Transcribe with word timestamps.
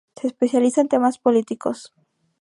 Se 0.15 0.25
especializa 0.25 0.81
en 0.81 0.87
temas 0.87 1.19
políticos. 1.19 1.93